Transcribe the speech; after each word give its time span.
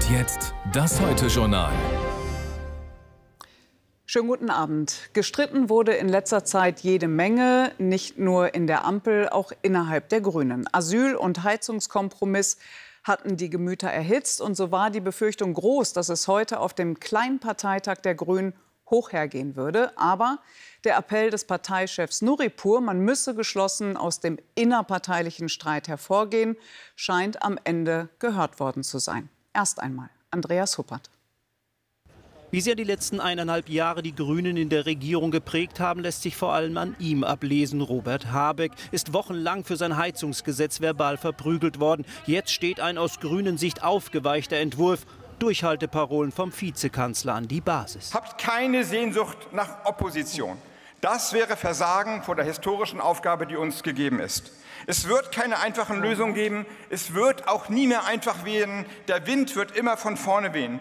Und 0.00 0.10
jetzt 0.10 0.54
das 0.72 0.98
Heute-Journal. 0.98 1.70
Schönen 4.06 4.28
guten 4.28 4.48
Abend. 4.48 5.10
Gestritten 5.12 5.68
wurde 5.68 5.92
in 5.92 6.08
letzter 6.08 6.42
Zeit 6.42 6.80
jede 6.80 7.06
Menge, 7.06 7.72
nicht 7.76 8.18
nur 8.18 8.54
in 8.54 8.66
der 8.66 8.86
Ampel, 8.86 9.28
auch 9.28 9.52
innerhalb 9.60 10.08
der 10.08 10.22
Grünen. 10.22 10.66
Asyl- 10.72 11.16
und 11.16 11.42
Heizungskompromiss 11.42 12.56
hatten 13.04 13.36
die 13.36 13.50
Gemüter 13.50 13.90
erhitzt. 13.90 14.40
Und 14.40 14.54
so 14.54 14.72
war 14.72 14.88
die 14.88 15.00
Befürchtung 15.00 15.52
groß, 15.52 15.92
dass 15.92 16.08
es 16.08 16.26
heute 16.28 16.60
auf 16.60 16.72
dem 16.72 16.98
kleinen 16.98 17.38
Parteitag 17.38 17.96
der 17.96 18.14
Grünen 18.14 18.54
hoch 18.88 19.12
hergehen 19.12 19.54
würde. 19.54 19.92
Aber 19.98 20.38
der 20.84 20.96
Appell 20.96 21.28
des 21.28 21.44
Parteichefs 21.44 22.22
Nuripur, 22.22 22.80
man 22.80 23.00
müsse 23.00 23.34
geschlossen 23.34 23.98
aus 23.98 24.20
dem 24.20 24.38
innerparteilichen 24.54 25.50
Streit 25.50 25.88
hervorgehen, 25.88 26.56
scheint 26.96 27.42
am 27.42 27.58
Ende 27.64 28.08
gehört 28.18 28.60
worden 28.60 28.82
zu 28.82 28.98
sein. 28.98 29.28
Erst 29.52 29.80
einmal 29.80 30.10
Andreas 30.30 30.78
Huppert. 30.78 31.10
Wie 32.52 32.60
sehr 32.60 32.74
die 32.74 32.84
letzten 32.84 33.20
eineinhalb 33.20 33.68
Jahre 33.68 34.02
die 34.02 34.14
Grünen 34.14 34.56
in 34.56 34.68
der 34.68 34.86
Regierung 34.86 35.30
geprägt 35.30 35.78
haben, 35.78 36.00
lässt 36.00 36.22
sich 36.22 36.36
vor 36.36 36.52
allem 36.52 36.76
an 36.76 36.96
ihm 36.98 37.22
ablesen. 37.22 37.80
Robert 37.80 38.32
Habeck 38.32 38.72
ist 38.90 39.12
wochenlang 39.12 39.64
für 39.64 39.76
sein 39.76 39.96
Heizungsgesetz 39.96 40.80
verbal 40.80 41.16
verprügelt 41.16 41.78
worden. 41.78 42.04
Jetzt 42.26 42.52
steht 42.52 42.80
ein 42.80 42.98
aus 42.98 43.20
grünen 43.20 43.56
Sicht 43.56 43.82
aufgeweichter 43.84 44.56
Entwurf. 44.56 45.06
Durchhalteparolen 45.38 46.32
vom 46.32 46.52
Vizekanzler 46.52 47.34
an 47.34 47.48
die 47.48 47.60
Basis. 47.60 48.12
Habt 48.12 48.38
keine 48.38 48.84
Sehnsucht 48.84 49.52
nach 49.52 49.84
Opposition. 49.84 50.58
Das 51.00 51.32
wäre 51.32 51.56
Versagen 51.56 52.22
vor 52.22 52.36
der 52.36 52.44
historischen 52.44 53.00
Aufgabe, 53.00 53.46
die 53.46 53.56
uns 53.56 53.82
gegeben 53.82 54.20
ist. 54.20 54.52
Es 54.86 55.08
wird 55.08 55.32
keine 55.32 55.60
einfachen 55.60 56.00
Lösungen 56.00 56.34
geben. 56.34 56.66
Es 56.88 57.14
wird 57.14 57.48
auch 57.48 57.68
nie 57.68 57.86
mehr 57.86 58.06
einfach 58.06 58.44
wehen. 58.44 58.86
Der 59.08 59.26
Wind 59.26 59.54
wird 59.56 59.76
immer 59.76 59.96
von 59.96 60.16
vorne 60.16 60.54
wehen. 60.54 60.80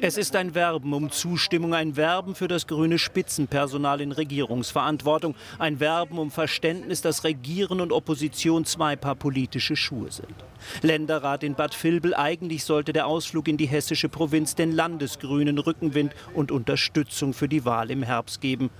Es 0.00 0.16
ist 0.16 0.36
ein 0.36 0.54
Werben 0.54 0.92
um 0.92 1.10
Zustimmung, 1.10 1.74
ein 1.74 1.96
Werben 1.96 2.34
für 2.34 2.48
das 2.48 2.66
grüne 2.66 2.98
Spitzenpersonal 2.98 4.00
in 4.00 4.12
Regierungsverantwortung, 4.12 5.34
ein 5.58 5.80
Werben 5.80 6.18
um 6.18 6.30
Verständnis, 6.30 7.02
dass 7.02 7.24
Regieren 7.24 7.80
und 7.80 7.92
Opposition 7.92 8.64
zwei 8.64 8.96
Paar 8.96 9.14
politische 9.14 9.76
Schuhe 9.76 10.10
sind. 10.10 10.34
Länderrat 10.82 11.42
in 11.42 11.54
Bad 11.54 11.82
Vilbel, 11.82 12.14
eigentlich 12.14 12.64
sollte 12.64 12.92
der 12.92 13.06
Ausflug 13.06 13.48
in 13.48 13.56
die 13.56 13.66
hessische 13.66 14.08
Provinz 14.08 14.54
den 14.54 14.72
Landesgrünen 14.72 15.58
Rückenwind 15.58 16.14
und 16.34 16.50
Unterstützung 16.50 17.32
für 17.32 17.48
die 17.48 17.64
Wahl 17.64 17.90
im 17.90 18.02
Herbst 18.02 18.40
geben. 18.40 18.70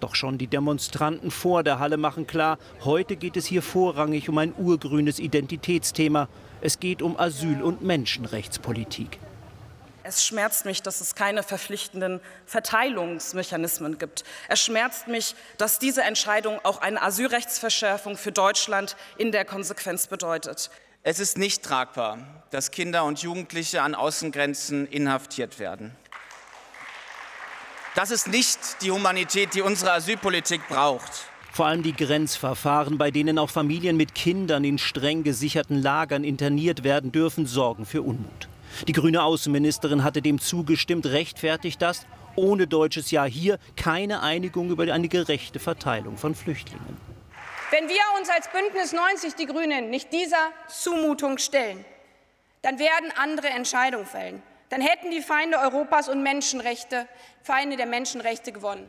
Doch 0.00 0.14
schon 0.14 0.36
die 0.36 0.46
Demonstranten 0.46 1.30
vor 1.30 1.62
der 1.62 1.78
Halle 1.78 1.96
machen 1.96 2.26
klar, 2.26 2.58
heute 2.84 3.16
geht 3.16 3.36
es 3.36 3.46
hier 3.46 3.62
vorrangig 3.62 4.28
um 4.28 4.36
ein 4.38 4.52
urgrünes 4.56 5.18
Identitätsthema. 5.18 6.28
Es 6.60 6.80
geht 6.80 7.00
um 7.00 7.18
Asyl- 7.18 7.62
und 7.62 7.82
Menschenrechtspolitik. 7.82 9.18
Es 10.02 10.24
schmerzt 10.24 10.66
mich, 10.66 10.82
dass 10.82 11.00
es 11.00 11.16
keine 11.16 11.42
verpflichtenden 11.42 12.20
Verteilungsmechanismen 12.44 13.98
gibt. 13.98 14.22
Es 14.48 14.62
schmerzt 14.62 15.08
mich, 15.08 15.34
dass 15.58 15.80
diese 15.80 16.02
Entscheidung 16.02 16.60
auch 16.62 16.80
eine 16.80 17.02
Asylrechtsverschärfung 17.02 18.16
für 18.16 18.30
Deutschland 18.30 18.96
in 19.18 19.32
der 19.32 19.44
Konsequenz 19.44 20.06
bedeutet. 20.06 20.70
Es 21.02 21.18
ist 21.18 21.38
nicht 21.38 21.64
tragbar, 21.64 22.18
dass 22.50 22.70
Kinder 22.70 23.04
und 23.04 23.20
Jugendliche 23.22 23.82
an 23.82 23.94
Außengrenzen 23.96 24.86
inhaftiert 24.86 25.58
werden. 25.58 25.92
Das 27.96 28.10
ist 28.10 28.28
nicht 28.28 28.82
die 28.82 28.92
Humanität, 28.92 29.54
die 29.54 29.62
unsere 29.62 29.92
Asylpolitik 29.92 30.60
braucht. 30.68 31.30
Vor 31.50 31.64
allem 31.64 31.82
die 31.82 31.94
Grenzverfahren, 31.96 32.98
bei 32.98 33.10
denen 33.10 33.38
auch 33.38 33.48
Familien 33.48 33.96
mit 33.96 34.14
Kindern 34.14 34.64
in 34.64 34.76
streng 34.76 35.22
gesicherten 35.22 35.80
Lagern 35.80 36.22
interniert 36.22 36.84
werden 36.84 37.10
dürfen, 37.10 37.46
sorgen 37.46 37.86
für 37.86 38.02
Unmut. 38.02 38.48
Die 38.86 38.92
grüne 38.92 39.22
Außenministerin 39.22 40.04
hatte 40.04 40.20
dem 40.20 40.38
zugestimmt, 40.38 41.06
rechtfertigt 41.06 41.80
das 41.80 42.06
ohne 42.34 42.66
deutsches 42.66 43.10
Ja 43.10 43.24
hier 43.24 43.58
keine 43.76 44.22
Einigung 44.22 44.68
über 44.68 44.92
eine 44.92 45.08
gerechte 45.08 45.58
Verteilung 45.58 46.18
von 46.18 46.34
Flüchtlingen. 46.34 46.98
Wenn 47.70 47.88
wir 47.88 48.02
uns 48.18 48.28
als 48.28 48.50
Bündnis 48.52 48.92
90 48.92 49.36
Die 49.36 49.46
Grünen 49.46 49.88
nicht 49.88 50.12
dieser 50.12 50.50
Zumutung 50.68 51.38
stellen, 51.38 51.82
dann 52.60 52.78
werden 52.78 53.10
andere 53.16 53.48
Entscheidungen 53.48 54.04
fällen 54.04 54.42
dann 54.68 54.80
hätten 54.80 55.10
die 55.10 55.22
Feinde 55.22 55.58
Europas 55.58 56.08
und 56.08 56.22
Menschenrechte, 56.22 57.06
Feinde 57.42 57.76
der 57.76 57.86
Menschenrechte 57.86 58.52
gewonnen. 58.52 58.88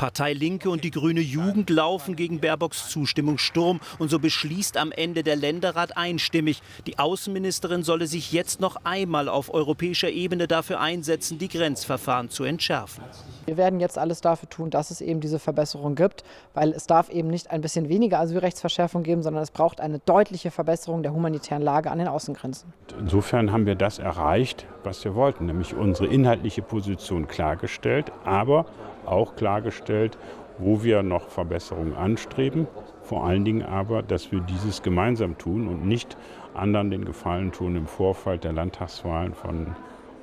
Partei 0.00 0.32
Linke 0.32 0.70
und 0.70 0.82
die 0.82 0.90
Grüne 0.90 1.20
Jugend 1.20 1.68
laufen 1.68 2.16
gegen 2.16 2.40
Baerbocks 2.40 2.88
Zustimmung 2.88 3.36
Sturm. 3.36 3.80
Und 3.98 4.08
so 4.08 4.18
beschließt 4.18 4.78
am 4.78 4.92
Ende 4.92 5.22
der 5.22 5.36
Länderrat 5.36 5.98
einstimmig, 5.98 6.62
die 6.86 6.98
Außenministerin 6.98 7.82
solle 7.82 8.06
sich 8.06 8.32
jetzt 8.32 8.62
noch 8.62 8.76
einmal 8.84 9.28
auf 9.28 9.52
europäischer 9.52 10.08
Ebene 10.08 10.48
dafür 10.48 10.80
einsetzen, 10.80 11.36
die 11.36 11.48
Grenzverfahren 11.48 12.30
zu 12.30 12.44
entschärfen. 12.44 13.04
Wir 13.44 13.58
werden 13.58 13.78
jetzt 13.78 13.98
alles 13.98 14.22
dafür 14.22 14.48
tun, 14.48 14.70
dass 14.70 14.90
es 14.90 15.02
eben 15.02 15.20
diese 15.20 15.38
Verbesserung 15.38 15.96
gibt, 15.96 16.24
weil 16.54 16.70
es 16.70 16.86
darf 16.86 17.10
eben 17.10 17.28
nicht 17.28 17.50
ein 17.50 17.60
bisschen 17.60 17.90
weniger 17.90 18.20
Asylrechtsverschärfung 18.20 19.02
geben, 19.02 19.22
sondern 19.22 19.42
es 19.42 19.50
braucht 19.50 19.82
eine 19.82 19.98
deutliche 19.98 20.50
Verbesserung 20.50 21.02
der 21.02 21.12
humanitären 21.12 21.62
Lage 21.62 21.90
an 21.90 21.98
den 21.98 22.08
Außengrenzen. 22.08 22.72
Insofern 22.98 23.52
haben 23.52 23.66
wir 23.66 23.74
das 23.74 23.98
erreicht, 23.98 24.66
was 24.82 25.04
wir 25.04 25.14
wollten, 25.14 25.44
nämlich 25.44 25.74
unsere 25.74 26.08
inhaltliche 26.08 26.62
Position 26.62 27.28
klargestellt, 27.28 28.10
aber 28.24 28.64
auch 29.06 29.36
klargestellt, 29.36 30.18
wo 30.58 30.82
wir 30.82 31.02
noch 31.02 31.28
Verbesserungen 31.28 31.94
anstreben. 31.94 32.66
Vor 33.02 33.24
allen 33.24 33.44
Dingen 33.44 33.62
aber, 33.62 34.02
dass 34.02 34.30
wir 34.30 34.40
dieses 34.40 34.82
gemeinsam 34.82 35.38
tun 35.38 35.68
und 35.68 35.86
nicht 35.86 36.16
anderen 36.54 36.90
den 36.90 37.04
Gefallen 37.04 37.52
tun, 37.52 37.76
im 37.76 37.86
Vorfeld 37.86 38.44
der 38.44 38.52
Landtagswahlen 38.52 39.34
von 39.34 39.74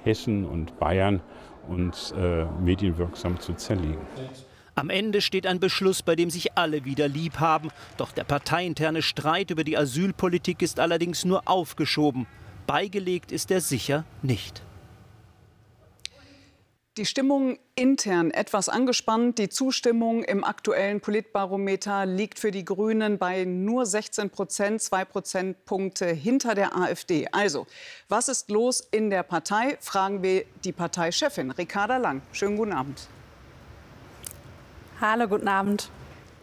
Hessen 0.03 0.45
und 0.45 0.79
Bayern 0.79 1.21
uns 1.67 2.11
äh, 2.11 2.45
medienwirksam 2.63 3.39
zu 3.39 3.53
zerlegen. 3.53 3.99
Am 4.75 4.91
Ende 4.91 5.21
steht 5.21 5.47
ein 5.47 5.59
Beschluss, 5.59 6.03
bei 6.03 6.15
dem 6.15 6.29
sich 6.29 6.55
alle 6.55 6.85
wieder 6.85 7.07
lieb 7.07 7.39
haben. 7.39 7.69
Doch 7.97 8.11
der 8.11 8.23
parteiinterne 8.23 9.01
Streit 9.01 9.49
über 9.49 9.63
die 9.63 9.75
Asylpolitik 9.75 10.61
ist 10.61 10.79
allerdings 10.79 11.25
nur 11.25 11.41
aufgeschoben. 11.45 12.27
Beigelegt 12.67 13.31
ist 13.31 13.49
er 13.49 13.59
sicher 13.59 14.05
nicht. 14.21 14.61
Die 16.97 17.05
Stimmung 17.05 17.59
intern 17.75 18.31
etwas 18.31 18.69
angespannt. 18.69 19.37
Die 19.37 19.49
Zustimmung 19.49 20.23
im 20.23 20.43
aktuellen 20.43 20.99
Politbarometer 20.99 22.07
liegt 22.07 22.39
für 22.39 22.49
die 22.49 22.65
Grünen 22.65 23.19
bei 23.19 23.45
nur 23.45 23.85
16 23.85 24.31
Prozent, 24.31 24.81
zwei 24.81 25.05
Prozentpunkte 25.05 26.07
hinter 26.07 26.55
der 26.55 26.75
AfD. 26.75 27.27
Also, 27.31 27.67
was 28.09 28.29
ist 28.29 28.49
los 28.49 28.79
in 28.79 29.11
der 29.11 29.21
Partei? 29.21 29.77
Fragen 29.79 30.23
wir 30.23 30.45
die 30.63 30.71
Parteichefin 30.71 31.51
Ricarda 31.51 31.97
Lang. 31.97 32.23
Schönen 32.31 32.57
guten 32.57 32.73
Abend. 32.73 33.07
Hallo, 34.99 35.27
guten 35.27 35.47
Abend. 35.47 35.91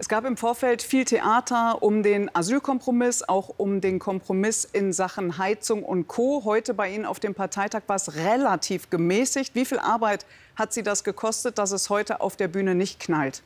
Es 0.04 0.08
gab 0.10 0.26
im 0.26 0.36
Vorfeld 0.36 0.82
viel 0.82 1.06
Theater 1.06 1.82
um 1.82 2.02
den 2.02 2.30
Asylkompromiss, 2.36 3.26
auch 3.26 3.54
um 3.56 3.80
den 3.80 3.98
Kompromiss 3.98 4.66
in 4.66 4.92
Sachen 4.92 5.38
Heizung 5.38 5.82
und 5.82 6.08
Co. 6.08 6.42
Heute 6.44 6.74
bei 6.74 6.90
Ihnen 6.90 7.06
auf 7.06 7.20
dem 7.20 7.34
Parteitag 7.34 7.84
war 7.86 7.96
es 7.96 8.14
relativ 8.14 8.90
gemäßigt. 8.90 9.54
Wie 9.54 9.64
viel 9.64 9.78
Arbeit 9.78 10.26
hat 10.56 10.74
Sie 10.74 10.82
das 10.82 11.04
gekostet, 11.04 11.56
dass 11.56 11.72
es 11.72 11.88
heute 11.88 12.20
auf 12.20 12.36
der 12.36 12.48
Bühne 12.48 12.74
nicht 12.74 13.00
knallt? 13.00 13.42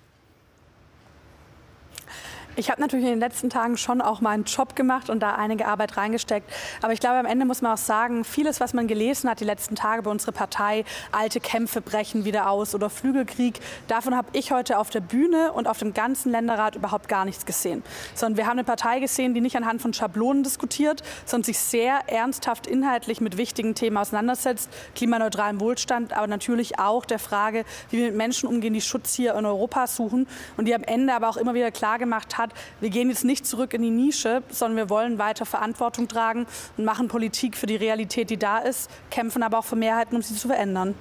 Ich 2.58 2.70
habe 2.72 2.80
natürlich 2.80 3.06
in 3.06 3.12
den 3.12 3.20
letzten 3.20 3.50
Tagen 3.50 3.76
schon 3.76 4.00
auch 4.00 4.20
meinen 4.20 4.42
Job 4.42 4.74
gemacht 4.74 5.10
und 5.10 5.20
da 5.20 5.36
einige 5.36 5.68
Arbeit 5.68 5.96
reingesteckt. 5.96 6.52
Aber 6.82 6.92
ich 6.92 6.98
glaube, 6.98 7.14
am 7.14 7.24
Ende 7.24 7.46
muss 7.46 7.62
man 7.62 7.74
auch 7.74 7.78
sagen, 7.78 8.24
vieles, 8.24 8.58
was 8.58 8.74
man 8.74 8.88
gelesen 8.88 9.30
hat 9.30 9.38
die 9.38 9.44
letzten 9.44 9.76
Tage 9.76 10.02
bei 10.02 10.10
unserer 10.10 10.32
Partei, 10.32 10.84
alte 11.12 11.38
Kämpfe 11.38 11.80
brechen 11.80 12.24
wieder 12.24 12.50
aus 12.50 12.74
oder 12.74 12.90
Flügelkrieg, 12.90 13.60
davon 13.86 14.16
habe 14.16 14.26
ich 14.32 14.50
heute 14.50 14.78
auf 14.78 14.90
der 14.90 14.98
Bühne 14.98 15.52
und 15.52 15.68
auf 15.68 15.78
dem 15.78 15.94
ganzen 15.94 16.32
Länderrat 16.32 16.74
überhaupt 16.74 17.06
gar 17.08 17.24
nichts 17.24 17.46
gesehen. 17.46 17.84
Sondern 18.16 18.38
wir 18.38 18.46
haben 18.46 18.58
eine 18.58 18.64
Partei 18.64 18.98
gesehen, 18.98 19.34
die 19.34 19.40
nicht 19.40 19.56
anhand 19.56 19.80
von 19.80 19.94
Schablonen 19.94 20.42
diskutiert, 20.42 21.04
sondern 21.26 21.44
sich 21.44 21.60
sehr 21.60 22.08
ernsthaft 22.08 22.66
inhaltlich 22.66 23.20
mit 23.20 23.36
wichtigen 23.36 23.76
Themen 23.76 23.98
auseinandersetzt. 23.98 24.68
Klimaneutralen 24.96 25.60
Wohlstand, 25.60 26.12
aber 26.12 26.26
natürlich 26.26 26.80
auch 26.80 27.04
der 27.04 27.20
Frage, 27.20 27.64
wie 27.90 27.98
wir 27.98 28.06
mit 28.06 28.16
Menschen 28.16 28.48
umgehen, 28.48 28.74
die 28.74 28.80
Schutz 28.80 29.14
hier 29.14 29.36
in 29.36 29.46
Europa 29.46 29.86
suchen 29.86 30.26
und 30.56 30.64
die 30.64 30.74
am 30.74 30.82
Ende 30.82 31.14
aber 31.14 31.28
auch 31.28 31.36
immer 31.36 31.54
wieder 31.54 31.70
klar 31.70 32.00
gemacht 32.00 32.36
hat, 32.36 32.47
hat, 32.48 32.58
wir 32.80 32.90
gehen 32.90 33.08
jetzt 33.08 33.24
nicht 33.24 33.46
zurück 33.46 33.74
in 33.74 33.82
die 33.82 33.90
Nische, 33.90 34.42
sondern 34.50 34.76
wir 34.76 34.90
wollen 34.90 35.18
weiter 35.18 35.46
Verantwortung 35.46 36.08
tragen 36.08 36.46
und 36.76 36.84
machen 36.84 37.08
Politik 37.08 37.56
für 37.56 37.66
die 37.66 37.76
Realität, 37.76 38.30
die 38.30 38.36
da 38.36 38.58
ist, 38.58 38.90
kämpfen 39.10 39.42
aber 39.42 39.58
auch 39.58 39.64
für 39.64 39.76
Mehrheiten, 39.76 40.16
um 40.16 40.22
sie 40.22 40.34
zu 40.34 40.48
verändern. 40.48 40.94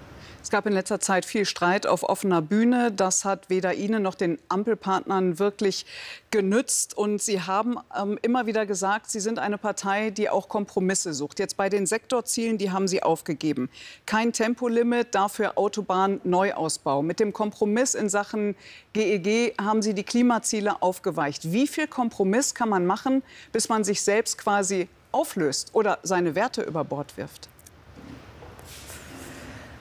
Es 0.48 0.52
gab 0.52 0.66
in 0.66 0.72
letzter 0.72 1.02
Zeit 1.02 1.26
viel 1.26 1.44
Streit 1.44 1.86
auf 1.88 2.04
offener 2.04 2.42
Bühne. 2.42 2.94
Das 2.94 3.26
hat 3.26 3.50
weder 3.50 3.74
Ihnen 3.74 4.02
noch 4.02 4.16
den 4.16 4.40
Ampelpartnern 4.48 5.40
wirklich 5.40 5.86
genützt. 6.32 6.98
Und 6.98 7.22
Sie 7.22 7.42
haben 7.42 7.76
ähm, 7.94 8.18
immer 8.22 8.46
wieder 8.46 8.66
gesagt, 8.66 9.12
Sie 9.12 9.20
sind 9.20 9.40
eine 9.40 9.58
Partei, 9.58 10.10
die 10.10 10.30
auch 10.30 10.48
Kompromisse 10.48 11.14
sucht. 11.14 11.40
Jetzt 11.40 11.58
bei 11.58 11.68
den 11.68 11.86
Sektorzielen, 11.86 12.58
die 12.58 12.72
haben 12.72 12.88
Sie 12.88 13.04
aufgegeben. 13.04 13.70
Kein 14.06 14.32
Tempolimit, 14.32 15.14
dafür 15.14 15.58
Autobahn-Neuausbau. 15.58 17.02
Mit 17.02 17.20
dem 17.20 17.34
Kompromiss 17.34 17.94
in 17.94 18.08
Sachen 18.08 18.56
GEG 18.94 19.28
e 19.28 19.54
haben 19.60 19.82
Sie 19.82 19.94
die 19.94 20.06
Klimaziele 20.06 20.82
aufgeweicht. 20.82 21.52
Wie 21.52 21.68
viel 21.68 21.88
Kompromiss 21.88 22.56
kann 22.56 22.70
man 22.70 22.86
machen, 22.86 23.22
bis 23.52 23.68
man 23.68 23.84
sich 23.84 24.02
selbst 24.02 24.38
quasi 24.38 24.88
auflöst 25.12 25.72
oder 25.74 26.00
seine 26.04 26.36
Werte 26.36 26.62
über 26.62 26.86
Bord 26.86 27.18
wirft? 27.18 27.50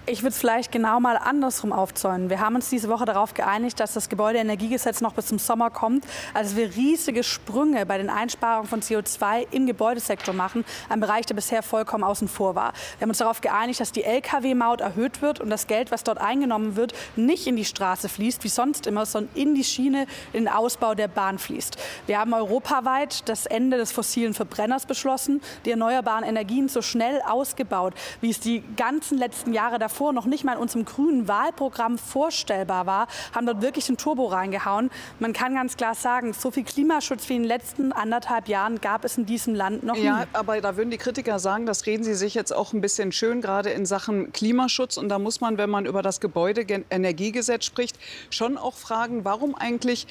Ich 0.08 0.22
würde 0.22 0.28
es 0.28 0.38
vielleicht 0.38 0.70
genau 0.70 1.00
mal 1.00 1.16
andersrum 1.16 1.72
aufzäunen. 1.72 2.30
Wir 2.30 2.38
haben 2.38 2.54
uns 2.54 2.70
diese 2.70 2.88
Woche 2.88 3.06
darauf 3.06 3.34
geeinigt, 3.34 3.80
dass 3.80 3.94
das 3.94 4.08
Gebäudeenergiegesetz 4.08 5.00
noch 5.00 5.14
bis 5.14 5.26
zum 5.26 5.40
Sommer 5.40 5.68
kommt. 5.68 6.04
Also 6.32 6.54
wir 6.54 6.76
riesige 6.76 7.24
Sprünge 7.24 7.84
bei 7.86 7.98
den 7.98 8.08
Einsparungen 8.08 8.68
von 8.68 8.82
CO2 8.82 9.48
im 9.50 9.66
Gebäudesektor 9.66 10.32
machen, 10.32 10.64
ein 10.88 11.00
Bereich, 11.00 11.26
der 11.26 11.34
bisher 11.34 11.60
vollkommen 11.64 12.04
außen 12.04 12.28
vor 12.28 12.54
war. 12.54 12.72
Wir 12.98 13.02
haben 13.02 13.08
uns 13.08 13.18
darauf 13.18 13.40
geeinigt, 13.40 13.80
dass 13.80 13.90
die 13.90 14.04
Lkw-Maut 14.04 14.80
erhöht 14.80 15.22
wird 15.22 15.40
und 15.40 15.50
das 15.50 15.66
Geld, 15.66 15.90
was 15.90 16.04
dort 16.04 16.18
eingenommen 16.18 16.76
wird, 16.76 16.92
nicht 17.16 17.48
in 17.48 17.56
die 17.56 17.64
Straße 17.64 18.08
fließt, 18.08 18.44
wie 18.44 18.48
sonst 18.48 18.86
immer, 18.86 19.06
sondern 19.06 19.34
in 19.34 19.56
die 19.56 19.64
Schiene, 19.64 20.06
in 20.32 20.44
den 20.44 20.48
Ausbau 20.48 20.94
der 20.94 21.08
Bahn 21.08 21.40
fließt. 21.40 21.78
Wir 22.06 22.20
haben 22.20 22.32
europaweit 22.32 23.28
das 23.28 23.46
Ende 23.46 23.76
des 23.76 23.90
fossilen 23.90 24.34
Verbrenners 24.34 24.86
beschlossen, 24.86 25.42
die 25.64 25.72
erneuerbaren 25.72 26.22
Energien 26.22 26.68
so 26.68 26.80
schnell 26.80 27.20
ausgebaut, 27.26 27.94
wie 28.20 28.30
es 28.30 28.38
die 28.38 28.62
ganzen 28.76 29.18
letzten 29.18 29.52
Jahre 29.52 29.80
davor 29.80 29.95
davor 29.96 30.12
noch 30.12 30.26
nicht 30.26 30.44
mal 30.44 30.52
in 30.52 30.58
unserem 30.58 30.84
grünen 30.84 31.26
Wahlprogramm 31.26 31.96
vorstellbar 31.96 32.84
war, 32.84 33.08
haben 33.34 33.46
dort 33.46 33.62
wirklich 33.62 33.86
den 33.86 33.96
Turbo 33.96 34.26
reingehauen. 34.26 34.90
Man 35.20 35.32
kann 35.32 35.54
ganz 35.54 35.78
klar 35.78 35.94
sagen, 35.94 36.34
so 36.34 36.50
viel 36.50 36.64
Klimaschutz 36.64 37.26
wie 37.30 37.36
in 37.36 37.42
den 37.42 37.48
letzten 37.48 37.92
anderthalb 37.92 38.46
Jahren 38.46 38.78
gab 38.82 39.06
es 39.06 39.16
in 39.16 39.24
diesem 39.24 39.54
Land 39.54 39.84
noch 39.84 39.94
nie. 39.94 40.02
Ja, 40.02 40.26
aber 40.34 40.60
da 40.60 40.76
würden 40.76 40.90
die 40.90 40.98
Kritiker 40.98 41.38
sagen, 41.38 41.64
das 41.64 41.86
reden 41.86 42.04
sie 42.04 42.14
sich 42.14 42.34
jetzt 42.34 42.54
auch 42.54 42.74
ein 42.74 42.82
bisschen 42.82 43.10
schön, 43.10 43.40
gerade 43.40 43.70
in 43.70 43.86
Sachen 43.86 44.32
Klimaschutz. 44.32 44.98
Und 44.98 45.08
da 45.08 45.18
muss 45.18 45.40
man, 45.40 45.56
wenn 45.56 45.70
man 45.70 45.86
über 45.86 46.02
das 46.02 46.20
Gebäudeenergiegesetz 46.20 47.64
spricht, 47.64 47.98
schon 48.28 48.58
auch 48.58 48.74
fragen, 48.74 49.24
warum 49.24 49.54
eigentlich 49.54 50.06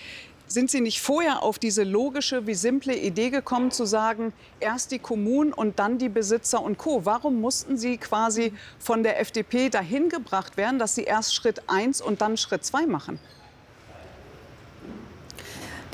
sind 0.48 0.70
Sie 0.70 0.82
nicht 0.82 1.02
vorher 1.02 1.44
auf 1.44 1.60
diese 1.60 1.84
logische 1.84 2.48
wie 2.48 2.54
simple 2.54 2.96
Idee 2.96 3.30
gekommen, 3.30 3.72
zu 3.72 3.86
sagen, 3.86 4.34
erst 4.60 4.92
die 4.92 5.00
Kommunen 5.00 5.54
und 5.54 5.80
dann 5.80 5.98
die 5.98 6.10
Besitzer 6.10 6.62
und 6.62 6.78
Co.? 6.78 7.06
Warum 7.06 7.42
mussten 7.42 7.78
Sie 7.78 7.98
quasi 7.98 8.54
von 8.80 9.04
der 9.04 9.20
FDP 9.20 9.70
dahin 9.70 10.10
gebracht 10.10 10.58
werden, 10.58 10.80
dass 10.80 10.96
Sie 10.96 11.04
erst 11.04 11.36
Schritt 11.36 11.64
1 11.68 12.02
und 12.02 12.22
dann 12.22 12.38
Schritt 12.38 12.64
2 12.64 12.86
machen? 12.86 13.20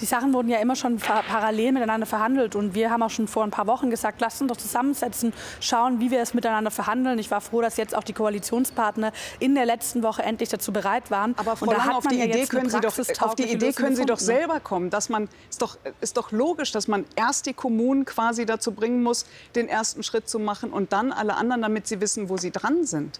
Die 0.01 0.05
Sachen 0.05 0.33
wurden 0.33 0.49
ja 0.49 0.59
immer 0.59 0.75
schon 0.75 0.97
parallel 0.97 1.73
miteinander 1.73 2.07
verhandelt. 2.07 2.55
Und 2.55 2.73
wir 2.73 2.89
haben 2.89 3.03
auch 3.03 3.09
schon 3.09 3.27
vor 3.27 3.43
ein 3.43 3.51
paar 3.51 3.67
Wochen 3.67 3.89
gesagt, 3.89 4.19
lasst 4.19 4.41
uns 4.41 4.49
doch 4.49 4.57
zusammensetzen, 4.57 5.33
schauen, 5.59 5.99
wie 5.99 6.11
wir 6.11 6.19
es 6.21 6.33
miteinander 6.33 6.71
verhandeln. 6.71 7.19
Ich 7.19 7.31
war 7.31 7.41
froh, 7.41 7.61
dass 7.61 7.77
jetzt 7.77 7.95
auch 7.95 8.03
die 8.03 8.13
Koalitionspartner 8.13 9.11
in 9.39 9.55
der 9.55 9.65
letzten 9.65 10.03
Woche 10.03 10.23
endlich 10.23 10.49
dazu 10.49 10.73
bereit 10.73 11.11
waren. 11.11 11.35
Aber 11.37 11.55
Frau 11.55 11.71
Lang, 11.71 11.89
auf 11.91 12.07
die, 12.07 12.17
ja 12.17 12.25
Idee 12.25 12.45
können 12.45 12.69
Sie 12.69 12.79
doch, 12.79 12.97
auf 13.21 13.35
die 13.35 13.51
Idee 13.51 13.73
können 13.73 13.95
Sie 13.95 14.05
doch 14.05 14.19
selber 14.19 14.59
kommen. 14.59 14.89
Dass 14.89 15.09
man, 15.09 15.29
ist, 15.49 15.61
doch, 15.61 15.77
ist 16.01 16.17
doch 16.17 16.31
logisch, 16.31 16.71
dass 16.71 16.87
man 16.87 17.05
erst 17.15 17.45
die 17.45 17.53
Kommunen 17.53 18.05
quasi 18.05 18.45
dazu 18.45 18.71
bringen 18.71 19.03
muss, 19.03 19.25
den 19.55 19.67
ersten 19.67 20.03
Schritt 20.03 20.27
zu 20.27 20.39
machen 20.39 20.71
und 20.71 20.93
dann 20.93 21.11
alle 21.11 21.35
anderen, 21.35 21.61
damit 21.61 21.87
sie 21.87 22.01
wissen, 22.01 22.29
wo 22.29 22.37
sie 22.37 22.51
dran 22.51 22.85
sind. 22.85 23.19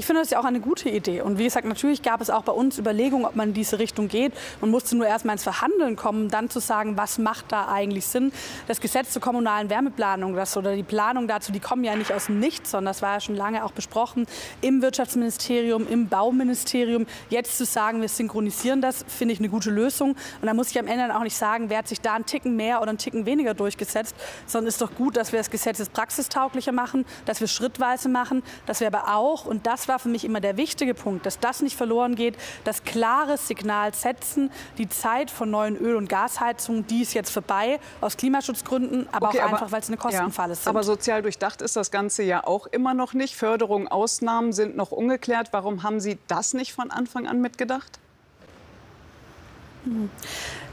Ich 0.00 0.06
finde 0.06 0.22
das 0.22 0.30
ja 0.30 0.40
auch 0.40 0.46
eine 0.46 0.60
gute 0.60 0.88
Idee. 0.88 1.20
Und 1.20 1.36
wie 1.36 1.44
gesagt, 1.44 1.66
natürlich 1.66 2.00
gab 2.00 2.22
es 2.22 2.30
auch 2.30 2.42
bei 2.42 2.52
uns 2.52 2.78
Überlegungen, 2.78 3.26
ob 3.26 3.36
man 3.36 3.48
in 3.48 3.54
diese 3.54 3.78
Richtung 3.78 4.08
geht. 4.08 4.32
Man 4.62 4.70
musste 4.70 4.96
nur 4.96 5.06
erst 5.06 5.26
mal 5.26 5.34
ins 5.34 5.42
Verhandeln 5.42 5.94
kommen, 5.94 6.30
dann 6.30 6.48
zu 6.48 6.58
sagen, 6.58 6.96
was 6.96 7.18
macht 7.18 7.52
da 7.52 7.68
eigentlich 7.68 8.06
Sinn. 8.06 8.32
Das 8.66 8.80
Gesetz 8.80 9.10
zur 9.10 9.20
kommunalen 9.20 9.68
Wärmeplanung 9.68 10.34
das, 10.34 10.56
oder 10.56 10.74
die 10.74 10.84
Planung 10.84 11.28
dazu, 11.28 11.52
die 11.52 11.60
kommen 11.60 11.84
ja 11.84 11.94
nicht 11.96 12.14
aus 12.14 12.26
dem 12.26 12.40
Nichts, 12.40 12.70
sondern 12.70 12.94
das 12.94 13.02
war 13.02 13.12
ja 13.12 13.20
schon 13.20 13.36
lange 13.36 13.62
auch 13.62 13.72
besprochen 13.72 14.26
im 14.62 14.80
Wirtschaftsministerium, 14.80 15.86
im 15.86 16.08
Bauministerium. 16.08 17.04
Jetzt 17.28 17.58
zu 17.58 17.66
sagen, 17.66 18.00
wir 18.00 18.08
synchronisieren 18.08 18.80
das, 18.80 19.04
finde 19.06 19.34
ich 19.34 19.38
eine 19.38 19.50
gute 19.50 19.68
Lösung. 19.68 20.12
Und 20.40 20.46
da 20.46 20.54
muss 20.54 20.70
ich 20.70 20.78
am 20.78 20.86
Ende 20.86 21.14
auch 21.14 21.24
nicht 21.24 21.36
sagen, 21.36 21.68
wer 21.68 21.76
hat 21.76 21.88
sich 21.88 22.00
da 22.00 22.14
einen 22.14 22.24
Ticken 22.24 22.56
mehr 22.56 22.80
oder 22.80 22.88
einen 22.88 22.96
Ticken 22.96 23.26
weniger 23.26 23.52
durchgesetzt, 23.52 24.16
sondern 24.46 24.68
es 24.68 24.76
ist 24.76 24.80
doch 24.80 24.94
gut, 24.94 25.18
dass 25.18 25.32
wir 25.32 25.40
das 25.40 25.50
Gesetz 25.50 25.86
praxistauglicher 25.90 26.72
machen, 26.72 27.04
dass 27.26 27.42
wir 27.42 27.48
schrittweise 27.48 28.08
machen, 28.08 28.42
dass 28.64 28.80
wir 28.80 28.86
aber 28.86 29.14
auch, 29.14 29.44
und 29.44 29.66
das 29.66 29.89
war 29.90 29.98
für 29.98 30.08
mich 30.08 30.24
immer 30.24 30.40
der 30.40 30.56
wichtige 30.56 30.94
Punkt, 30.94 31.26
dass 31.26 31.38
das 31.38 31.60
nicht 31.60 31.76
verloren 31.76 32.14
geht, 32.14 32.36
das 32.64 32.84
klare 32.84 33.36
Signal 33.36 33.92
setzen, 33.92 34.50
die 34.78 34.88
Zeit 34.88 35.30
von 35.30 35.50
neuen 35.50 35.76
Öl- 35.76 35.96
und 35.96 36.08
Gasheizungen, 36.08 36.86
die 36.86 37.02
ist 37.02 37.12
jetzt 37.12 37.30
vorbei, 37.30 37.78
aus 38.00 38.16
Klimaschutzgründen, 38.16 39.06
aber 39.12 39.28
okay, 39.28 39.40
auch 39.40 39.44
aber, 39.44 39.52
einfach, 39.54 39.72
weil 39.72 39.80
es 39.80 39.88
eine 39.88 39.98
Kostenfalle 39.98 40.54
ist. 40.54 40.66
Aber 40.66 40.82
sozial 40.82 41.20
durchdacht 41.20 41.60
ist 41.60 41.76
das 41.76 41.90
Ganze 41.90 42.22
ja 42.22 42.46
auch 42.46 42.66
immer 42.68 42.94
noch 42.94 43.12
nicht. 43.12 43.34
Förderung, 43.34 43.88
Ausnahmen 43.88 44.52
sind 44.52 44.76
noch 44.76 44.92
ungeklärt. 44.92 45.48
Warum 45.50 45.82
haben 45.82 46.00
Sie 46.00 46.18
das 46.28 46.54
nicht 46.54 46.72
von 46.72 46.90
Anfang 46.90 47.26
an 47.26 47.40
mitgedacht? 47.40 47.98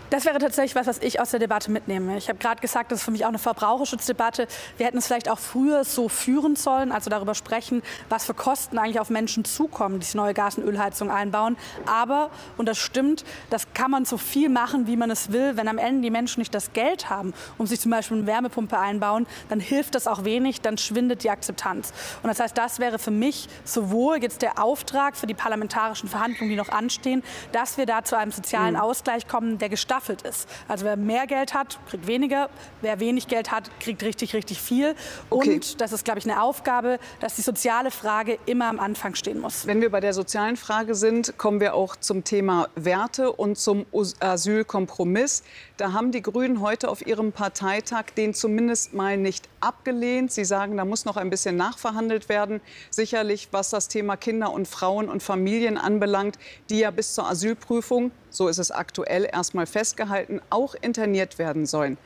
Das 0.09 0.23
wäre 0.23 0.39
tatsächlich 0.39 0.73
was, 0.75 0.87
was 0.87 0.99
ich 0.99 1.19
aus 1.19 1.31
der 1.31 1.41
Debatte 1.41 1.69
mitnehme. 1.69 2.17
Ich 2.17 2.29
habe 2.29 2.39
gerade 2.39 2.61
gesagt, 2.61 2.93
das 2.93 2.99
ist 2.99 3.05
für 3.05 3.11
mich 3.11 3.25
auch 3.25 3.29
eine 3.29 3.39
Verbraucherschutzdebatte. 3.39 4.47
Wir 4.77 4.85
hätten 4.85 4.99
es 4.99 5.07
vielleicht 5.07 5.29
auch 5.29 5.37
früher 5.37 5.83
so 5.83 6.07
führen 6.07 6.55
sollen, 6.55 6.93
also 6.93 7.09
darüber 7.09 7.35
sprechen, 7.35 7.83
was 8.07 8.25
für 8.25 8.33
Kosten 8.33 8.77
eigentlich 8.77 9.01
auf 9.01 9.09
Menschen 9.09 9.43
zukommen, 9.43 9.99
die 9.99 10.05
sich 10.05 10.15
neue 10.15 10.33
Gas- 10.33 10.57
und 10.57 10.63
Ölheizung 10.63 11.11
einbauen. 11.11 11.57
Aber, 11.85 12.29
und 12.55 12.69
das 12.69 12.77
stimmt, 12.77 13.25
das 13.49 13.73
kann 13.73 13.91
man 13.91 14.05
so 14.05 14.17
viel 14.17 14.47
machen, 14.47 14.87
wie 14.87 14.95
man 14.95 15.11
es 15.11 15.33
will. 15.33 15.57
Wenn 15.57 15.67
am 15.67 15.77
Ende 15.77 16.03
die 16.03 16.09
Menschen 16.09 16.39
nicht 16.39 16.55
das 16.55 16.71
Geld 16.71 17.09
haben, 17.09 17.33
um 17.57 17.67
sich 17.67 17.81
zum 17.81 17.91
Beispiel 17.91 18.17
eine 18.17 18.27
Wärmepumpe 18.27 18.79
einbauen, 18.79 19.27
dann 19.49 19.59
hilft 19.59 19.93
das 19.93 20.07
auch 20.07 20.23
wenig, 20.23 20.61
dann 20.61 20.77
schwindet 20.77 21.25
die 21.25 21.31
Akzeptanz. 21.31 21.91
Und 22.23 22.29
das 22.29 22.39
heißt, 22.39 22.57
das 22.57 22.79
wäre 22.79 22.97
für 22.97 23.11
mich 23.11 23.49
sowohl 23.65 24.23
jetzt 24.23 24.41
der 24.41 24.63
Auftrag 24.63 25.17
für 25.17 25.27
die 25.27 25.33
parlamentarischen 25.33 26.07
Verhandlungen, 26.07 26.49
die 26.49 26.55
noch 26.55 26.69
anstehen, 26.69 27.23
dass 27.51 27.77
wir 27.77 27.85
da 27.85 28.05
zu 28.05 28.17
einem 28.17 28.31
sozialen 28.31 28.75
mhm. 28.75 28.79
Ausgleich 28.79 29.27
kommen, 29.27 29.57
der 29.57 29.67
gestaltet 29.67 29.96
gestaffelt 29.97 30.21
ist. 30.21 30.47
Also 30.67 30.85
wer 30.85 30.95
mehr 30.95 31.27
Geld 31.27 31.53
hat, 31.53 31.79
kriegt 31.89 32.07
weniger. 32.07 32.49
Wer 32.81 32.99
wenig 32.99 33.27
Geld 33.27 33.51
hat, 33.51 33.69
kriegt 33.79 34.03
richtig, 34.03 34.33
richtig 34.33 34.61
viel. 34.61 34.95
Okay. 35.29 35.55
Und 35.55 35.81
das 35.81 35.91
ist, 35.91 36.05
glaube 36.05 36.19
ich, 36.19 36.25
eine 36.25 36.41
Aufgabe, 36.41 36.99
dass 37.19 37.35
die 37.35 37.41
soziale 37.41 37.89
Frage 37.91 38.37
immer 38.45 38.67
am 38.67 38.79
Anfang 38.79 39.15
stehen 39.15 39.39
muss. 39.39 39.65
Wenn 39.65 39.81
wir 39.81 39.89
bei 39.89 39.99
der 39.99 40.13
sozialen 40.13 40.57
Frage 40.57 40.93
sind, 40.93 41.37
kommen 41.37 41.59
wir 41.59 41.73
auch 41.73 41.95
zum 41.95 42.23
Thema 42.23 42.69
Werte 42.75 43.31
und 43.31 43.57
zum 43.57 43.85
Asylkompromiss. 44.19 45.43
Da 45.77 45.93
haben 45.93 46.11
die 46.11 46.21
Grünen 46.21 46.61
heute 46.61 46.89
auf 46.89 47.05
ihrem 47.05 47.31
Parteitag 47.31 48.05
den 48.15 48.33
zumindest 48.33 48.93
mal 48.93 49.17
nicht 49.17 49.49
abgelehnt. 49.61 50.31
Sie 50.31 50.45
sagen, 50.45 50.77
da 50.77 50.85
muss 50.85 51.05
noch 51.05 51.17
ein 51.17 51.29
bisschen 51.29 51.57
nachverhandelt 51.57 52.29
werden. 52.29 52.61
Sicherlich, 52.89 53.49
was 53.51 53.71
das 53.71 53.87
Thema 53.87 54.15
Kinder 54.15 54.51
und 54.51 54.67
Frauen 54.67 55.09
und 55.09 55.23
Familien 55.23 55.77
anbelangt, 55.77 56.37
die 56.69 56.79
ja 56.79 56.91
bis 56.91 57.15
zur 57.15 57.27
Asylprüfung 57.27 58.11
so 58.37 58.47
ist 58.47 58.59
es 58.59 58.71
aktuell 58.71 59.27
erstmal 59.31 59.65
festgehalten, 59.65 60.41
auch 60.49 60.75
interniert 60.75 61.39
werden 61.39 61.65
sollen. 61.65 61.97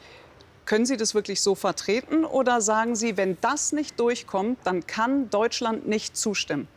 Können 0.65 0.85
Sie 0.85 0.97
das 0.97 1.13
wirklich 1.13 1.41
so 1.41 1.55
vertreten 1.55 2.23
oder 2.23 2.61
sagen 2.61 2.95
Sie, 2.95 3.17
wenn 3.17 3.37
das 3.41 3.73
nicht 3.73 3.99
durchkommt, 3.99 4.59
dann 4.63 4.87
kann 4.87 5.29
Deutschland 5.29 5.87
nicht 5.87 6.15
zustimmen? 6.15 6.67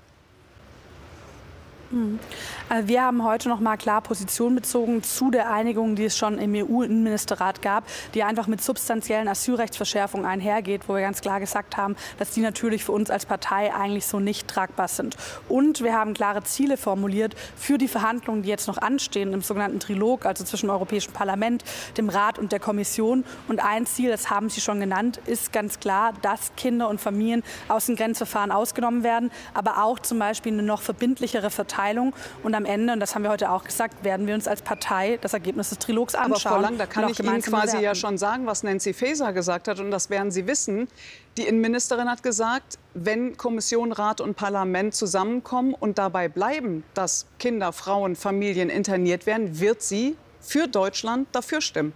Also 2.69 2.89
wir 2.89 3.03
haben 3.03 3.23
heute 3.25 3.49
noch 3.49 3.61
mal 3.61 3.77
klar 3.77 4.01
Position 4.01 4.55
bezogen 4.55 5.03
zu 5.03 5.31
der 5.31 5.53
Einigung, 5.53 5.95
die 5.95 6.07
es 6.07 6.17
schon 6.17 6.39
im 6.39 6.55
EU-Innenministerrat 6.55 7.63
gab, 7.63 7.85
die 8.15 8.25
einfach 8.25 8.49
mit 8.49 8.63
substanziellen 8.63 9.29
Asylrechtsverschärfungen 9.29 10.27
einhergeht, 10.27 10.89
wo 10.89 10.95
wir 10.95 11.03
ganz 11.03 11.21
klar 11.21 11.39
gesagt 11.41 11.77
haben, 11.77 11.95
dass 12.19 12.31
die 12.31 12.41
natürlich 12.41 12.85
für 12.85 12.93
uns 12.93 13.11
als 13.11 13.27
Partei 13.27 13.73
eigentlich 13.73 14.07
so 14.07 14.19
nicht 14.19 14.49
tragbar 14.49 14.89
sind. 14.89 15.17
Und 15.49 15.83
wir 15.83 15.95
haben 15.95 16.15
klare 16.15 16.43
Ziele 16.43 16.77
formuliert 16.77 17.37
für 17.55 17.79
die 17.79 17.89
Verhandlungen, 17.89 18.43
die 18.43 18.49
jetzt 18.49 18.67
noch 18.67 18.79
anstehen 18.79 19.33
im 19.33 19.43
sogenannten 19.43 19.79
Trilog, 19.79 20.27
also 20.27 20.43
zwischen 20.43 20.67
dem 20.67 20.71
Europäischen 20.71 21.13
Parlament, 21.13 21.63
dem 21.97 22.09
Rat 22.09 22.39
und 22.39 22.51
der 22.51 22.61
Kommission. 22.61 23.25
Und 23.47 23.63
ein 23.63 23.87
Ziel, 23.87 24.11
das 24.11 24.31
haben 24.31 24.49
Sie 24.49 24.61
schon 24.61 24.81
genannt, 24.81 25.21
ist 25.27 25.53
ganz 25.53 25.79
klar, 25.79 26.13
dass 26.23 26.57
Kinder 26.57 26.89
und 26.89 27.01
Familien 27.01 27.45
aus 27.69 27.87
dem 27.87 27.95
Grenzverfahren 27.95 28.51
ausgenommen 28.51 29.05
werden, 29.05 29.31
aber 29.53 29.85
auch 29.85 30.01
zum 30.01 30.19
Beispiel 30.19 30.53
eine 30.53 30.63
noch 30.63 30.83
verbindlichere 30.83 31.51
Verteilung 31.51 31.84
Verteilung. 31.85 32.15
Und 32.43 32.55
am 32.55 32.65
Ende, 32.65 32.93
und 32.93 33.01
das 33.01 33.15
haben 33.15 33.23
wir 33.23 33.31
heute 33.31 33.51
auch 33.51 33.65
gesagt, 33.65 34.05
werden 34.05 34.27
wir 34.27 34.35
uns 34.35 34.49
als 34.49 34.63
Partei 34.63 35.19
das 35.21 35.35
Ergebnis 35.35 35.69
des 35.69 35.79
Trilogs 35.79 36.15
anschauen. 36.15 36.33
Aber 36.33 36.57
Frau 36.57 36.61
Lang, 36.61 36.79
da 36.79 36.87
kann 36.87 37.09
ich 37.09 37.21
Ihnen 37.21 37.43
quasi 37.43 37.79
ja 37.79 37.95
schon 37.95 38.19
sagen, 38.19 38.47
was 38.47 38.63
Nancy 38.63 38.93
Faeser 38.95 39.33
gesagt 39.33 39.69
hat. 39.69 39.81
Und 39.81 39.91
das 39.91 40.11
werden 40.11 40.31
Sie 40.31 40.47
wissen. 40.47 40.89
Die 41.37 41.43
Innenministerin 41.43 42.09
hat 42.09 42.23
gesagt, 42.23 42.79
wenn 42.95 43.37
Kommission, 43.37 43.93
Rat 43.93 44.21
und 44.21 44.35
Parlament 44.35 44.95
zusammenkommen 44.95 45.75
und 45.75 45.99
dabei 45.99 46.29
bleiben, 46.29 46.85
dass 46.95 47.27
Kinder, 47.39 47.73
Frauen, 47.73 48.17
Familien 48.17 48.71
interniert 48.71 49.27
werden, 49.27 49.61
wird 49.61 49.83
sie 49.83 50.17
für 50.41 50.69
Deutschland 50.69 51.29
dafür 51.33 51.61
stimmen. 51.61 51.93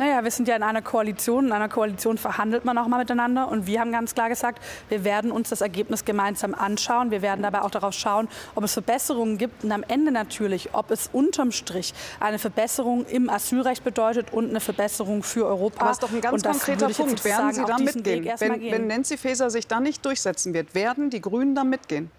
Naja, 0.00 0.24
wir 0.24 0.30
sind 0.30 0.48
ja 0.48 0.56
in 0.56 0.62
einer 0.62 0.80
Koalition. 0.80 1.48
In 1.48 1.52
einer 1.52 1.68
Koalition 1.68 2.16
verhandelt 2.16 2.64
man 2.64 2.78
auch 2.78 2.86
mal 2.86 2.96
miteinander. 2.96 3.48
Und 3.48 3.66
wir 3.66 3.80
haben 3.80 3.92
ganz 3.92 4.14
klar 4.14 4.30
gesagt, 4.30 4.58
wir 4.88 5.04
werden 5.04 5.30
uns 5.30 5.50
das 5.50 5.60
Ergebnis 5.60 6.06
gemeinsam 6.06 6.54
anschauen. 6.54 7.10
Wir 7.10 7.20
werden 7.20 7.42
dabei 7.42 7.60
auch 7.60 7.70
darauf 7.70 7.92
schauen, 7.92 8.26
ob 8.54 8.64
es 8.64 8.72
Verbesserungen 8.72 9.36
gibt. 9.36 9.62
Und 9.62 9.72
am 9.72 9.84
Ende 9.86 10.10
natürlich, 10.10 10.70
ob 10.72 10.90
es 10.90 11.10
unterm 11.12 11.52
Strich 11.52 11.92
eine 12.18 12.38
Verbesserung 12.38 13.04
im 13.04 13.28
Asylrecht 13.28 13.84
bedeutet 13.84 14.32
und 14.32 14.48
eine 14.48 14.60
Verbesserung 14.60 15.22
für 15.22 15.44
Europa. 15.44 15.80
Aber 15.80 15.88
das 15.88 15.98
ist 15.98 16.02
doch 16.02 16.12
ein 16.12 16.22
ganz 16.22 16.44
konkreter 16.44 16.88
Punkt. 16.88 17.22
Werden 17.22 17.52
Sie 17.52 17.64
da 17.66 17.76
mitgehen? 17.76 18.32
Wenn, 18.38 18.72
wenn 18.72 18.86
Nancy 18.86 19.18
Faeser 19.18 19.50
sich 19.50 19.66
da 19.66 19.80
nicht 19.80 20.02
durchsetzen 20.06 20.54
wird, 20.54 20.74
werden 20.74 21.10
die 21.10 21.20
Grünen 21.20 21.54
da 21.54 21.62
mitgehen? 21.62 22.10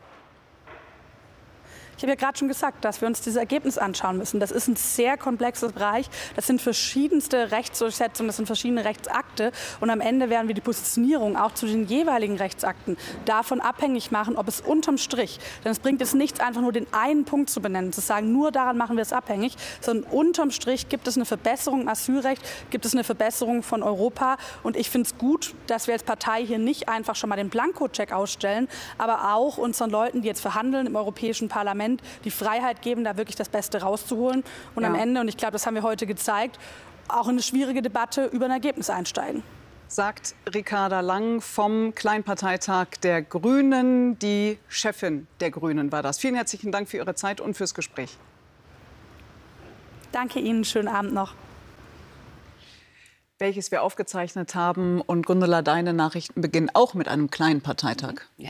Ich 2.01 2.03
habe 2.03 2.13
ja 2.13 2.15
gerade 2.15 2.35
schon 2.35 2.47
gesagt, 2.47 2.83
dass 2.83 2.99
wir 3.01 3.07
uns 3.07 3.21
dieses 3.21 3.37
Ergebnis 3.37 3.77
anschauen 3.77 4.17
müssen. 4.17 4.39
Das 4.39 4.49
ist 4.49 4.67
ein 4.67 4.75
sehr 4.75 5.17
komplexer 5.17 5.69
Bereich. 5.69 6.09
Das 6.35 6.47
sind 6.47 6.59
verschiedenste 6.59 7.51
Rechtsdurchsetzungen, 7.51 8.27
das 8.27 8.37
sind 8.37 8.47
verschiedene 8.47 8.85
Rechtsakte. 8.85 9.51
Und 9.81 9.91
am 9.91 10.01
Ende 10.01 10.31
werden 10.31 10.47
wir 10.47 10.55
die 10.55 10.61
Positionierung 10.61 11.37
auch 11.37 11.53
zu 11.53 11.67
den 11.67 11.85
jeweiligen 11.85 12.37
Rechtsakten 12.37 12.97
davon 13.25 13.61
abhängig 13.61 14.09
machen, 14.09 14.35
ob 14.35 14.47
es 14.47 14.61
unterm 14.61 14.97
Strich, 14.97 15.39
denn 15.63 15.71
es 15.71 15.77
bringt 15.77 16.01
jetzt 16.01 16.15
nichts, 16.15 16.39
einfach 16.39 16.61
nur 16.61 16.71
den 16.71 16.87
einen 16.91 17.23
Punkt 17.23 17.51
zu 17.51 17.61
benennen, 17.61 17.93
zu 17.93 18.01
sagen, 18.01 18.31
nur 18.31 18.51
daran 18.51 18.77
machen 18.77 18.95
wir 18.95 19.03
es 19.03 19.13
abhängig, 19.13 19.55
sondern 19.79 20.11
unterm 20.11 20.49
Strich 20.49 20.89
gibt 20.89 21.07
es 21.07 21.17
eine 21.17 21.25
Verbesserung 21.25 21.81
im 21.81 21.87
Asylrecht, 21.87 22.41
gibt 22.71 22.85
es 22.85 22.93
eine 22.93 23.03
Verbesserung 23.03 23.61
von 23.61 23.83
Europa. 23.83 24.37
Und 24.63 24.75
ich 24.75 24.89
finde 24.89 25.07
es 25.07 25.19
gut, 25.19 25.53
dass 25.67 25.85
wir 25.85 25.93
als 25.93 26.01
Partei 26.01 26.43
hier 26.43 26.57
nicht 26.57 26.89
einfach 26.89 27.15
schon 27.15 27.29
mal 27.29 27.35
den 27.35 27.49
Blankocheck 27.49 28.11
ausstellen, 28.11 28.67
aber 28.97 29.35
auch 29.35 29.59
unseren 29.59 29.91
Leuten, 29.91 30.23
die 30.23 30.27
jetzt 30.27 30.41
verhandeln 30.41 30.87
im 30.87 30.95
Europäischen 30.95 31.47
Parlament, 31.47 31.90
die 32.23 32.31
Freiheit 32.31 32.81
geben, 32.81 33.03
da 33.03 33.17
wirklich 33.17 33.35
das 33.35 33.49
Beste 33.49 33.81
rauszuholen. 33.81 34.43
Und 34.75 34.83
ja. 34.83 34.89
am 34.89 34.95
Ende, 34.95 35.21
und 35.21 35.27
ich 35.27 35.37
glaube, 35.37 35.53
das 35.53 35.65
haben 35.65 35.75
wir 35.75 35.83
heute 35.83 36.05
gezeigt, 36.05 36.59
auch 37.07 37.25
in 37.25 37.31
eine 37.31 37.41
schwierige 37.41 37.81
Debatte 37.81 38.25
über 38.25 38.45
ein 38.45 38.51
Ergebnis 38.51 38.89
einsteigen 38.89 39.43
sagt 39.91 40.35
Ricarda 40.53 41.01
Lang 41.01 41.41
vom 41.41 41.93
Kleinparteitag 41.93 42.87
der 43.03 43.21
Grünen. 43.21 44.17
Die 44.19 44.57
Chefin 44.69 45.27
der 45.41 45.51
Grünen 45.51 45.91
war 45.91 46.01
das. 46.01 46.17
Vielen 46.17 46.35
herzlichen 46.35 46.71
Dank 46.71 46.87
für 46.87 46.97
Ihre 46.97 47.13
Zeit 47.13 47.41
und 47.41 47.55
fürs 47.55 47.73
Gespräch. 47.73 48.17
Danke 50.11 50.39
Ihnen. 50.39 50.63
Schönen 50.63 50.87
Abend 50.87 51.13
noch. 51.13 51.33
Welches 53.37 53.71
wir 53.71 53.83
aufgezeichnet 53.83 54.55
haben. 54.55 55.01
Und 55.01 55.25
Gundula, 55.25 55.61
deine 55.61 55.93
Nachrichten 55.93 56.41
beginnen 56.41 56.69
auch 56.73 56.93
mit 56.93 57.07
einem 57.07 57.29
kleinen 57.29 57.61
Parteitag. 57.61 58.15
Ja. 58.37 58.49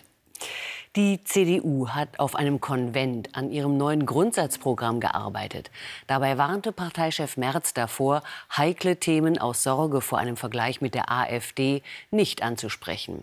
Die 0.97 1.23
CDU 1.23 1.87
hat 1.87 2.19
auf 2.19 2.35
einem 2.35 2.59
Konvent 2.59 3.33
an 3.33 3.49
ihrem 3.49 3.77
neuen 3.77 4.05
Grundsatzprogramm 4.05 4.99
gearbeitet. 4.99 5.71
Dabei 6.05 6.37
warnte 6.37 6.73
Parteichef 6.73 7.37
Merz 7.37 7.73
davor, 7.73 8.23
heikle 8.57 8.97
Themen 8.97 9.37
aus 9.37 9.63
Sorge 9.63 10.01
vor 10.01 10.19
einem 10.19 10.35
Vergleich 10.35 10.81
mit 10.81 10.93
der 10.93 11.09
AfD 11.09 11.81
nicht 12.09 12.43
anzusprechen. 12.43 13.21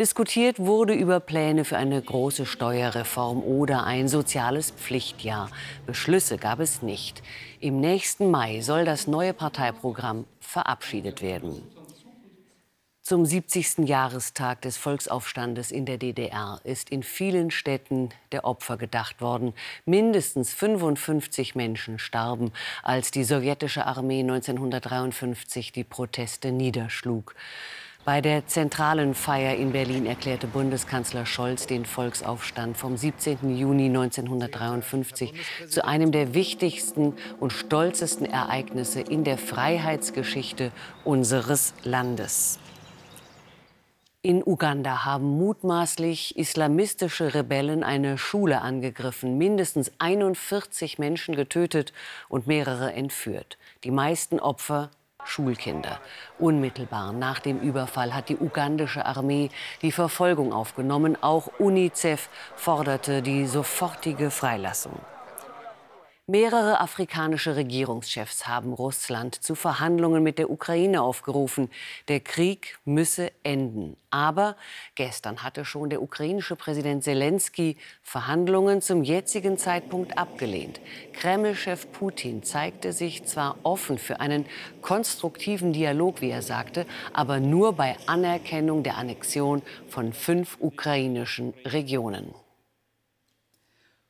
Diskutiert 0.00 0.58
wurde 0.58 0.94
über 0.94 1.20
Pläne 1.20 1.64
für 1.64 1.76
eine 1.76 2.02
große 2.02 2.44
Steuerreform 2.44 3.40
oder 3.40 3.84
ein 3.84 4.08
soziales 4.08 4.72
Pflichtjahr. 4.72 5.48
Beschlüsse 5.86 6.38
gab 6.38 6.58
es 6.58 6.82
nicht. 6.82 7.22
Im 7.60 7.78
nächsten 7.78 8.32
Mai 8.32 8.62
soll 8.62 8.84
das 8.84 9.06
neue 9.06 9.32
Parteiprogramm 9.32 10.24
verabschiedet 10.40 11.22
werden. 11.22 11.62
Zum 13.06 13.24
70. 13.24 13.86
Jahrestag 13.88 14.62
des 14.62 14.76
Volksaufstandes 14.76 15.70
in 15.70 15.86
der 15.86 15.96
DDR 15.96 16.58
ist 16.64 16.90
in 16.90 17.04
vielen 17.04 17.52
Städten 17.52 18.08
der 18.32 18.44
Opfer 18.44 18.76
gedacht 18.76 19.20
worden. 19.20 19.54
Mindestens 19.84 20.52
55 20.52 21.54
Menschen 21.54 22.00
starben, 22.00 22.50
als 22.82 23.12
die 23.12 23.22
sowjetische 23.22 23.86
Armee 23.86 24.22
1953 24.22 25.70
die 25.70 25.84
Proteste 25.84 26.50
niederschlug. 26.50 27.36
Bei 28.04 28.20
der 28.20 28.48
zentralen 28.48 29.14
Feier 29.14 29.54
in 29.54 29.70
Berlin 29.70 30.06
erklärte 30.06 30.48
Bundeskanzler 30.48 31.26
Scholz 31.26 31.68
den 31.68 31.84
Volksaufstand 31.84 32.76
vom 32.76 32.96
17. 32.96 33.56
Juni 33.56 33.86
1953 33.86 35.32
zu 35.68 35.84
einem 35.84 36.10
der 36.10 36.34
wichtigsten 36.34 37.14
und 37.38 37.52
stolzesten 37.52 38.26
Ereignisse 38.26 39.00
in 39.00 39.22
der 39.22 39.38
Freiheitsgeschichte 39.38 40.72
unseres 41.04 41.72
Landes. 41.84 42.58
In 44.26 44.42
Uganda 44.44 45.04
haben 45.04 45.38
mutmaßlich 45.38 46.36
islamistische 46.36 47.32
Rebellen 47.32 47.84
eine 47.84 48.18
Schule 48.18 48.60
angegriffen, 48.60 49.38
mindestens 49.38 49.92
41 50.00 50.98
Menschen 50.98 51.36
getötet 51.36 51.92
und 52.28 52.48
mehrere 52.48 52.92
entführt. 52.92 53.56
Die 53.84 53.92
meisten 53.92 54.40
Opfer 54.40 54.90
Schulkinder. 55.22 56.00
Unmittelbar 56.40 57.12
nach 57.12 57.38
dem 57.38 57.60
Überfall 57.60 58.16
hat 58.16 58.28
die 58.28 58.36
ugandische 58.36 59.06
Armee 59.06 59.48
die 59.82 59.92
Verfolgung 59.92 60.52
aufgenommen. 60.52 61.16
Auch 61.22 61.48
UNICEF 61.60 62.28
forderte 62.56 63.22
die 63.22 63.46
sofortige 63.46 64.32
Freilassung. 64.32 64.98
Mehrere 66.28 66.80
afrikanische 66.80 67.54
Regierungschefs 67.54 68.48
haben 68.48 68.72
Russland 68.72 69.36
zu 69.36 69.54
Verhandlungen 69.54 70.24
mit 70.24 70.38
der 70.38 70.50
Ukraine 70.50 71.00
aufgerufen. 71.00 71.70
Der 72.08 72.18
Krieg 72.18 72.80
müsse 72.84 73.30
enden. 73.44 73.96
Aber 74.10 74.56
gestern 74.96 75.44
hatte 75.44 75.64
schon 75.64 75.88
der 75.88 76.02
ukrainische 76.02 76.56
Präsident 76.56 77.04
Zelensky 77.04 77.76
Verhandlungen 78.02 78.82
zum 78.82 79.04
jetzigen 79.04 79.56
Zeitpunkt 79.56 80.18
abgelehnt. 80.18 80.80
Kreml-Chef 81.12 81.92
Putin 81.92 82.42
zeigte 82.42 82.92
sich 82.92 83.24
zwar 83.24 83.58
offen 83.62 83.96
für 83.96 84.18
einen 84.18 84.46
konstruktiven 84.82 85.72
Dialog, 85.72 86.22
wie 86.22 86.30
er 86.30 86.42
sagte, 86.42 86.86
aber 87.12 87.38
nur 87.38 87.74
bei 87.74 87.96
Anerkennung 88.06 88.82
der 88.82 88.96
Annexion 88.96 89.62
von 89.86 90.12
fünf 90.12 90.56
ukrainischen 90.58 91.54
Regionen. 91.64 92.34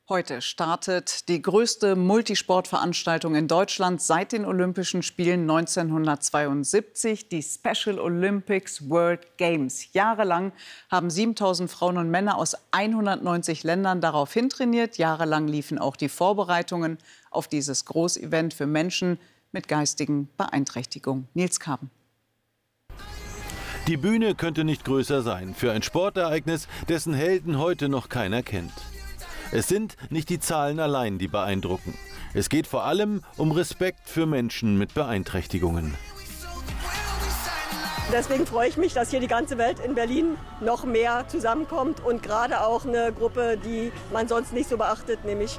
Heute 0.08 0.40
startet 0.40 1.28
die 1.28 1.42
größte 1.42 1.96
Multisportveranstaltung 1.96 3.34
in 3.34 3.48
Deutschland 3.48 4.00
seit 4.00 4.30
den 4.30 4.44
Olympischen 4.44 5.02
Spielen 5.02 5.50
1972, 5.50 7.28
die 7.28 7.42
Special 7.42 7.98
Olympics 7.98 8.88
World 8.88 9.36
Games. 9.36 9.92
Jahrelang 9.94 10.52
haben 10.92 11.10
7000 11.10 11.68
Frauen 11.68 11.98
und 11.98 12.08
Männer 12.08 12.38
aus 12.38 12.56
190 12.70 13.64
Ländern 13.64 14.00
darauf 14.00 14.32
hintrainiert. 14.32 14.96
Jahrelang 14.96 15.48
liefen 15.48 15.76
auch 15.76 15.96
die 15.96 16.08
Vorbereitungen 16.08 16.98
auf 17.32 17.48
dieses 17.48 17.84
Großevent 17.84 18.54
für 18.54 18.66
Menschen 18.66 19.18
mit 19.50 19.66
geistigen 19.66 20.28
Beeinträchtigungen. 20.36 21.26
Nils 21.34 21.58
Kaben. 21.58 21.90
Die 23.88 23.96
Bühne 23.96 24.36
könnte 24.36 24.62
nicht 24.62 24.84
größer 24.84 25.22
sein 25.22 25.52
für 25.52 25.72
ein 25.72 25.82
Sportereignis, 25.82 26.68
dessen 26.88 27.12
Helden 27.12 27.58
heute 27.58 27.88
noch 27.88 28.08
keiner 28.08 28.44
kennt. 28.44 28.72
Es 29.52 29.68
sind 29.68 29.96
nicht 30.10 30.28
die 30.28 30.40
Zahlen 30.40 30.80
allein, 30.80 31.18
die 31.18 31.28
beeindrucken. 31.28 31.96
Es 32.34 32.48
geht 32.48 32.66
vor 32.66 32.84
allem 32.84 33.22
um 33.36 33.52
Respekt 33.52 34.08
für 34.08 34.26
Menschen 34.26 34.76
mit 34.76 34.94
Beeinträchtigungen. 34.94 35.94
Deswegen 38.12 38.46
freue 38.46 38.68
ich 38.68 38.76
mich, 38.76 38.92
dass 38.92 39.10
hier 39.10 39.20
die 39.20 39.26
ganze 39.26 39.58
Welt 39.58 39.80
in 39.80 39.94
Berlin 39.94 40.36
noch 40.60 40.84
mehr 40.84 41.26
zusammenkommt 41.28 42.04
und 42.04 42.22
gerade 42.22 42.64
auch 42.64 42.86
eine 42.86 43.12
Gruppe, 43.12 43.58
die 43.64 43.90
man 44.12 44.28
sonst 44.28 44.52
nicht 44.52 44.68
so 44.68 44.76
beachtet, 44.76 45.24
nämlich 45.24 45.58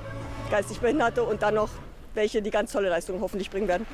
geistig 0.49 0.79
Behinderte 0.79 1.23
und 1.23 1.41
dann 1.41 1.55
noch 1.55 1.69
welche, 2.13 2.41
die 2.41 2.51
ganz 2.51 2.71
tolle 2.71 2.89
Leistungen 2.89 3.21
hoffentlich 3.21 3.49
bringen 3.49 3.67
werden. 3.67 3.85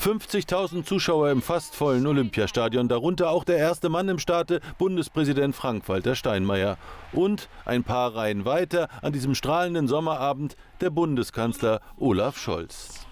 50.000 0.00 0.84
Zuschauer 0.84 1.30
im 1.30 1.40
fast 1.40 1.76
vollen 1.76 2.06
Olympiastadion, 2.06 2.88
darunter 2.88 3.30
auch 3.30 3.44
der 3.44 3.58
erste 3.58 3.88
Mann 3.88 4.08
im 4.08 4.18
Staate, 4.18 4.60
Bundespräsident 4.76 5.54
Frank-Walter 5.54 6.16
Steinmeier. 6.16 6.78
Und 7.12 7.48
ein 7.64 7.84
paar 7.84 8.14
Reihen 8.14 8.44
weiter 8.44 8.88
an 9.02 9.12
diesem 9.12 9.36
strahlenden 9.36 9.86
Sommerabend 9.86 10.56
der 10.80 10.90
Bundeskanzler 10.90 11.80
Olaf 11.96 12.36
Scholz. 12.36 13.06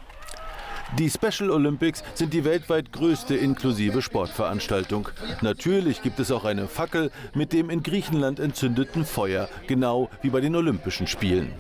Die 0.98 1.08
Special 1.08 1.50
Olympics 1.50 2.02
sind 2.14 2.34
die 2.34 2.44
weltweit 2.44 2.92
größte 2.92 3.36
inklusive 3.36 4.02
Sportveranstaltung. 4.02 5.08
Natürlich 5.40 6.02
gibt 6.02 6.18
es 6.20 6.30
auch 6.30 6.44
eine 6.44 6.66
Fackel 6.66 7.10
mit 7.32 7.52
dem 7.52 7.70
in 7.70 7.82
Griechenland 7.82 8.40
entzündeten 8.40 9.06
Feuer, 9.06 9.48
genau 9.68 10.10
wie 10.20 10.30
bei 10.30 10.40
den 10.40 10.54
Olympischen 10.56 11.06
Spielen. 11.06 11.54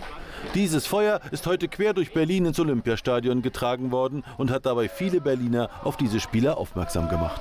Dieses 0.54 0.86
Feuer 0.86 1.20
ist 1.30 1.46
heute 1.46 1.68
quer 1.68 1.94
durch 1.94 2.12
Berlin 2.12 2.44
ins 2.44 2.60
Olympiastadion 2.60 3.42
getragen 3.42 3.90
worden 3.90 4.22
und 4.36 4.50
hat 4.50 4.66
dabei 4.66 4.88
viele 4.88 5.20
Berliner 5.20 5.70
auf 5.82 5.96
diese 5.96 6.20
Spiele 6.20 6.56
aufmerksam 6.56 7.08
gemacht. 7.08 7.40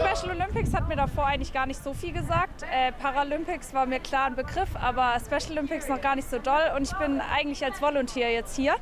Special 0.00 0.34
Olympics 0.34 0.72
hat 0.72 0.88
mir 0.88 0.96
davor 0.96 1.26
eigentlich 1.26 1.52
gar 1.52 1.66
nicht 1.66 1.82
so 1.82 1.92
viel 1.92 2.12
gesagt. 2.12 2.62
Äh, 2.62 2.92
Paralympics 2.92 3.74
war 3.74 3.84
mir 3.84 4.00
klar 4.00 4.26
ein 4.26 4.34
Begriff, 4.34 4.70
aber 4.74 5.16
Special 5.20 5.58
Olympics 5.58 5.88
noch 5.88 6.00
gar 6.00 6.16
nicht 6.16 6.28
so 6.28 6.38
doll. 6.38 6.72
Und 6.74 6.82
ich 6.82 6.92
bin 6.94 7.20
eigentlich 7.20 7.62
als 7.64 7.82
Volunteer 7.82 8.32
jetzt 8.32 8.56
hier. 8.56 8.76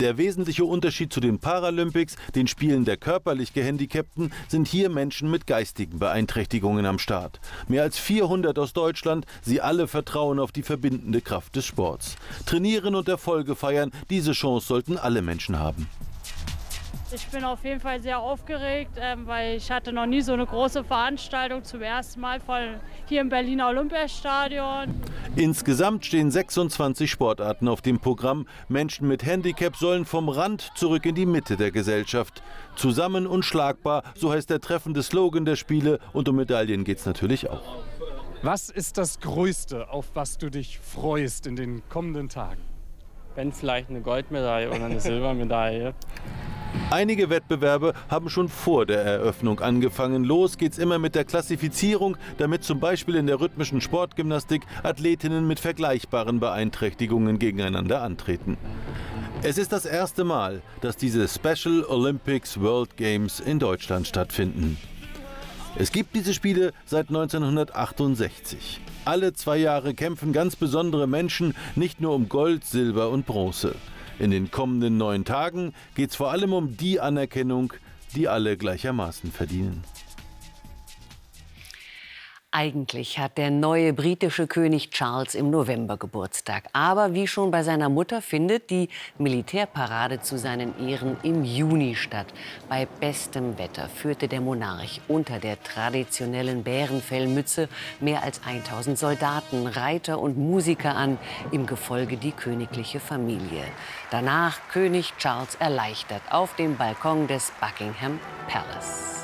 Der 0.00 0.16
wesentliche 0.16 0.64
Unterschied 0.64 1.12
zu 1.12 1.20
den 1.20 1.38
Paralympics, 1.38 2.16
den 2.34 2.46
Spielen 2.46 2.84
der 2.84 2.96
körperlich 2.96 3.52
Gehandicapten, 3.52 4.32
sind 4.46 4.68
hier 4.68 4.88
Menschen 4.88 5.30
mit 5.30 5.46
geistigen 5.46 5.98
Beeinträchtigungen 5.98 6.86
am 6.86 6.98
Start. 6.98 7.40
Mehr 7.66 7.82
als 7.82 7.98
400 7.98 8.58
aus 8.58 8.72
Deutschland, 8.72 9.26
sie 9.42 9.60
alle 9.60 9.88
vertrauen 9.88 10.38
auf 10.38 10.52
die 10.52 10.62
verbindende 10.62 11.20
Kraft 11.20 11.56
des 11.56 11.66
Sports. 11.66 12.16
Trainieren 12.46 12.94
und 12.94 13.08
Erfolge 13.08 13.56
feiern, 13.56 13.90
diese 14.08 14.32
Chance 14.32 14.66
sollten 14.66 14.96
alle 14.96 15.20
Menschen 15.20 15.58
haben. 15.58 15.88
Ich 17.10 17.26
bin 17.28 17.42
auf 17.42 17.64
jeden 17.64 17.80
Fall 17.80 18.02
sehr 18.02 18.18
aufgeregt, 18.18 18.92
ähm, 19.00 19.26
weil 19.26 19.56
ich 19.56 19.70
hatte 19.70 19.92
noch 19.92 20.04
nie 20.04 20.20
so 20.20 20.34
eine 20.34 20.44
große 20.44 20.84
Veranstaltung 20.84 21.64
zum 21.64 21.80
ersten 21.80 22.20
Mal 22.20 22.38
von 22.38 22.74
hier 23.06 23.22
im 23.22 23.30
Berliner 23.30 23.68
Olympiastadion. 23.68 24.94
Insgesamt 25.34 26.04
stehen 26.04 26.30
26 26.30 27.10
Sportarten 27.10 27.66
auf 27.66 27.80
dem 27.80 27.98
Programm. 27.98 28.46
Menschen 28.68 29.08
mit 29.08 29.24
Handicap 29.24 29.76
sollen 29.76 30.04
vom 30.04 30.28
Rand 30.28 30.70
zurück 30.74 31.06
in 31.06 31.14
die 31.14 31.24
Mitte 31.24 31.56
der 31.56 31.70
Gesellschaft. 31.70 32.42
Zusammen 32.76 33.26
unschlagbar, 33.26 34.02
so 34.14 34.30
heißt 34.30 34.50
der 34.50 34.60
treffende 34.60 35.02
Slogan 35.02 35.46
der 35.46 35.56
Spiele 35.56 36.00
und 36.12 36.28
um 36.28 36.36
Medaillen 36.36 36.84
geht 36.84 36.98
es 36.98 37.06
natürlich 37.06 37.48
auch. 37.48 37.78
Was 38.42 38.68
ist 38.68 38.98
das 38.98 39.18
Größte, 39.20 39.88
auf 39.90 40.06
was 40.12 40.36
du 40.36 40.50
dich 40.50 40.78
freust 40.78 41.46
in 41.46 41.56
den 41.56 41.82
kommenden 41.88 42.28
Tagen? 42.28 42.60
wenn 43.38 43.52
vielleicht 43.52 43.88
eine 43.88 44.00
Goldmedaille 44.00 44.68
oder 44.68 44.86
eine 44.86 45.00
Silbermedaille. 45.00 45.94
Einige 46.90 47.28
Wettbewerbe 47.28 47.92
haben 48.08 48.30
schon 48.30 48.48
vor 48.48 48.86
der 48.86 49.02
Eröffnung 49.02 49.60
angefangen. 49.60 50.24
Los 50.24 50.56
geht's 50.56 50.78
immer 50.78 50.98
mit 50.98 51.14
der 51.14 51.24
Klassifizierung, 51.24 52.16
damit 52.38 52.64
zum 52.64 52.80
Beispiel 52.80 53.16
in 53.16 53.26
der 53.26 53.40
rhythmischen 53.40 53.80
Sportgymnastik 53.80 54.62
Athletinnen 54.82 55.46
mit 55.46 55.60
vergleichbaren 55.60 56.40
Beeinträchtigungen 56.40 57.38
gegeneinander 57.38 58.02
antreten. 58.02 58.56
Es 59.42 59.58
ist 59.58 59.70
das 59.72 59.84
erste 59.84 60.24
Mal, 60.24 60.62
dass 60.80 60.96
diese 60.96 61.28
Special 61.28 61.84
Olympics 61.84 62.58
World 62.60 62.96
Games 62.96 63.38
in 63.38 63.58
Deutschland 63.58 64.06
stattfinden. 64.08 64.78
Es 65.76 65.92
gibt 65.92 66.16
diese 66.16 66.34
Spiele 66.34 66.72
seit 66.86 67.08
1968. 67.08 68.80
Alle 69.04 69.32
zwei 69.34 69.58
Jahre 69.58 69.94
kämpfen 69.94 70.32
ganz 70.32 70.56
besondere 70.56 71.06
Menschen 71.06 71.54
nicht 71.76 72.00
nur 72.00 72.14
um 72.14 72.28
Gold, 72.28 72.64
Silber 72.64 73.10
und 73.10 73.26
Bronze. 73.26 73.74
In 74.18 74.30
den 74.30 74.50
kommenden 74.50 74.96
neun 74.96 75.24
Tagen 75.24 75.72
geht 75.94 76.10
es 76.10 76.16
vor 76.16 76.32
allem 76.32 76.52
um 76.52 76.76
die 76.76 76.98
Anerkennung, 76.98 77.72
die 78.16 78.26
alle 78.26 78.56
gleichermaßen 78.56 79.30
verdienen. 79.30 79.84
Eigentlich 82.58 83.20
hat 83.20 83.38
der 83.38 83.52
neue 83.52 83.92
britische 83.92 84.48
König 84.48 84.90
Charles 84.90 85.36
im 85.36 85.48
November 85.48 85.96
Geburtstag. 85.96 86.64
Aber 86.72 87.14
wie 87.14 87.28
schon 87.28 87.52
bei 87.52 87.62
seiner 87.62 87.88
Mutter 87.88 88.20
findet 88.20 88.70
die 88.70 88.88
Militärparade 89.16 90.22
zu 90.22 90.36
seinen 90.38 90.74
Ehren 90.84 91.16
im 91.22 91.44
Juni 91.44 91.94
statt. 91.94 92.26
Bei 92.68 92.86
bestem 92.98 93.58
Wetter 93.58 93.88
führte 93.88 94.26
der 94.26 94.40
Monarch 94.40 95.00
unter 95.06 95.38
der 95.38 95.62
traditionellen 95.62 96.64
Bärenfellmütze 96.64 97.68
mehr 98.00 98.24
als 98.24 98.40
1000 98.44 98.98
Soldaten, 98.98 99.68
Reiter 99.68 100.18
und 100.18 100.36
Musiker 100.36 100.96
an, 100.96 101.16
im 101.52 101.64
Gefolge 101.64 102.16
die 102.16 102.32
königliche 102.32 102.98
Familie. 102.98 103.62
Danach 104.10 104.58
König 104.72 105.12
Charles 105.18 105.54
erleichtert 105.60 106.22
auf 106.28 106.56
dem 106.56 106.76
Balkon 106.76 107.28
des 107.28 107.52
Buckingham 107.60 108.18
Palace. 108.48 109.17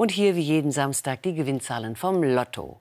Und 0.00 0.12
hier 0.12 0.34
wie 0.34 0.40
jeden 0.40 0.72
Samstag 0.72 1.20
die 1.24 1.34
Gewinnzahlen 1.34 1.94
vom 1.94 2.22
Lotto. 2.22 2.80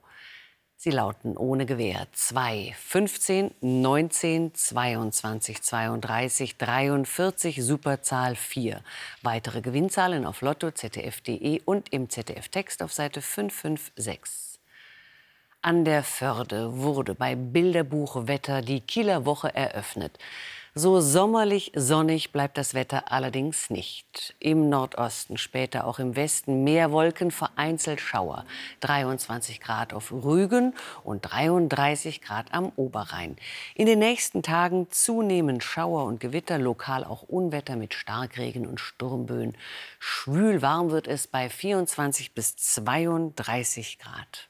Sie 0.77 0.89
lauten 0.89 1.35
ohne 1.35 1.65
Gewähr 1.65 2.07
2, 2.13 2.73
15, 2.79 3.51
19, 3.59 4.55
22, 4.55 5.61
32, 5.61 6.55
43, 6.55 7.61
Superzahl 7.61 8.37
4. 8.37 8.81
Weitere 9.21 9.59
Gewinnzahlen 9.59 10.25
auf 10.25 10.39
lotto 10.39 10.71
ZDF.de 10.71 11.59
und 11.65 11.91
im 11.91 12.09
ZDF-Text 12.09 12.81
auf 12.81 12.93
Seite 12.93 13.21
556. 13.21 14.61
An 15.61 15.83
der 15.83 16.03
Förde 16.03 16.77
wurde 16.77 17.15
bei 17.15 17.35
Bilderbuchwetter 17.35 18.61
die 18.61 18.79
Kieler 18.79 19.25
Woche 19.25 19.53
eröffnet. 19.53 20.17
So 20.75 21.01
sommerlich 21.01 21.71
sonnig 21.75 22.31
bleibt 22.31 22.57
das 22.57 22.75
Wetter 22.75 23.11
allerdings 23.11 23.71
nicht. 23.71 24.35
Im 24.39 24.69
Nordosten, 24.69 25.37
später 25.37 25.85
auch 25.85 25.97
im 25.97 26.15
Westen 26.15 26.63
mehr 26.63 26.91
Wolken, 26.91 27.31
vereinzelt 27.31 27.99
Schauer. 27.99 28.45
23 28.81 29.61
Grad 29.61 29.93
auf 29.93 30.11
Rügen 30.11 30.75
und 31.03 31.21
33 31.21 32.21
Grad 32.21 32.53
am 32.53 32.71
Oberrhein. 32.75 33.35
In 33.73 33.87
den 33.87 33.97
nächsten 33.97 34.43
Tagen 34.43 34.91
zunehmend 34.91 35.63
Schauer 35.63 36.05
und 36.05 36.19
Gewitter, 36.19 36.59
lokal 36.59 37.03
auch 37.03 37.23
Unwetter 37.23 37.75
mit 37.75 37.95
Starkregen 37.95 38.67
und 38.67 38.79
Sturmböen. 38.79 39.57
Schwül 39.97 40.61
warm 40.61 40.91
wird 40.91 41.07
es 41.07 41.25
bei 41.25 41.49
24 41.49 42.35
bis 42.35 42.55
32 42.55 43.97
Grad. 43.97 44.49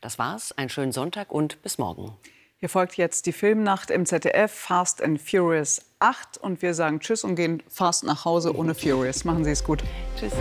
Das 0.00 0.20
war's. 0.20 0.52
Einen 0.52 0.70
schönen 0.70 0.92
Sonntag 0.92 1.32
und 1.32 1.60
bis 1.62 1.78
morgen. 1.78 2.16
Hier 2.58 2.70
folgt 2.70 2.96
jetzt 2.96 3.26
die 3.26 3.32
Filmnacht 3.32 3.90
im 3.90 4.06
ZDF 4.06 4.50
Fast 4.50 5.02
and 5.02 5.20
Furious 5.20 5.82
8 5.98 6.38
und 6.38 6.62
wir 6.62 6.72
sagen 6.72 7.00
Tschüss 7.00 7.22
und 7.22 7.34
gehen 7.34 7.62
fast 7.68 8.02
nach 8.04 8.24
Hause 8.24 8.56
ohne 8.56 8.74
Furious. 8.74 9.24
Machen 9.24 9.44
Sie 9.44 9.50
es 9.50 9.62
gut. 9.62 9.82
Tschüss. 10.18 10.32